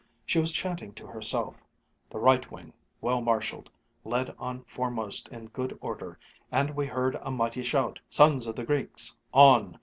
[0.25, 1.61] She was chanting to herself,
[2.09, 3.69] "The right wing, well marshaled,
[4.03, 6.17] led on foremost in good order,
[6.51, 9.15] and we heard a mighty shout 'Sons of the Greeks!
[9.31, 9.77] On!